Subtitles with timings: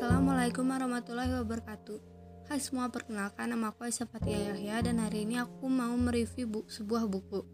[0.00, 2.00] Assalamualaikum warahmatullahi wabarakatuh.
[2.48, 7.04] Hai semua, perkenalkan nama aku Aisyah Yahya dan hari ini aku mau mereview bu sebuah
[7.04, 7.44] buku.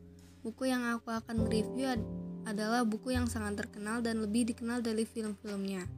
[0.47, 1.99] Buku yang aku akan mereview ad
[2.47, 5.91] adalah buku yang sangat terkenal dan lebih dikenal dari film-filmnya.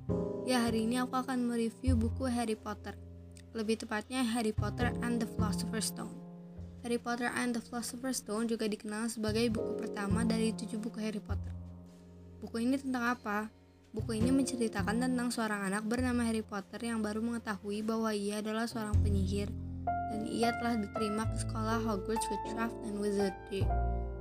[0.49, 2.97] Ya, hari ini aku akan mereview buku Harry Potter.
[3.53, 6.17] Lebih tepatnya Harry Potter and the Philosopher's Stone.
[6.81, 11.21] Harry Potter and the Philosopher's Stone juga dikenal sebagai buku pertama dari tujuh buku Harry
[11.21, 11.53] Potter.
[12.41, 13.53] Buku ini tentang apa?
[13.89, 18.69] Buku ini menceritakan tentang seorang anak bernama Harry Potter yang baru mengetahui bahwa ia adalah
[18.69, 19.49] seorang penyihir
[20.13, 23.65] dan ia telah diterima ke sekolah Hogwarts Witchcraft and Wizardry.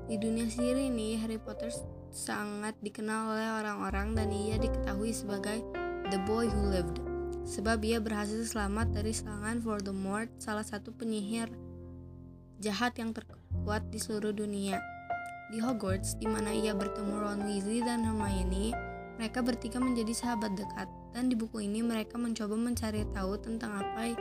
[0.07, 1.67] Di dunia sihir ini, Harry Potter
[2.15, 5.59] sangat dikenal oleh orang-orang dan ia diketahui sebagai
[6.07, 7.07] The Boy Who Lived
[7.47, 11.47] sebab ia berhasil selamat dari serangan Voldemort, salah satu penyihir
[12.59, 14.83] jahat yang terkuat di seluruh dunia.
[15.47, 18.75] Di Hogwarts, di mana ia bertemu Ron Weasley dan Hermione,
[19.17, 24.13] mereka bertiga menjadi sahabat dekat, dan di buku ini mereka mencoba mencari tahu tentang apa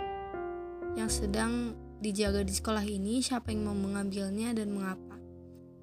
[0.96, 5.20] yang sedang dijaga di sekolah ini, siapa yang mau mengambilnya, dan mengapa.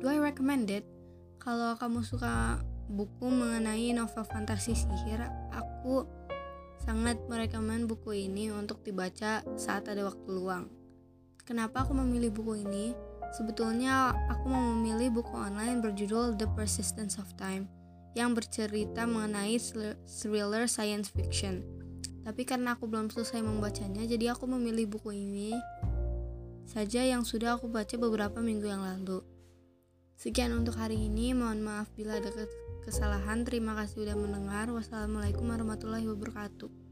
[0.02, 0.90] Do I recommend it?
[1.38, 5.22] Kalau kamu suka buku mengenai novel fantasi sihir,
[5.54, 6.10] aku
[6.82, 10.74] sangat merekomend buku ini untuk dibaca saat ada waktu luang.
[11.46, 12.98] Kenapa aku memilih buku ini?
[13.38, 17.83] Sebetulnya aku mau memilih buku online berjudul The Persistence of Time
[18.14, 19.58] yang bercerita mengenai
[20.06, 21.66] thriller science fiction.
[22.24, 25.52] Tapi karena aku belum selesai membacanya, jadi aku memilih buku ini
[26.64, 29.20] saja yang sudah aku baca beberapa minggu yang lalu.
[30.16, 32.32] Sekian untuk hari ini, mohon maaf bila ada
[32.88, 33.44] kesalahan.
[33.44, 34.72] Terima kasih sudah mendengar.
[34.72, 36.83] Wassalamualaikum warahmatullahi wabarakatuh.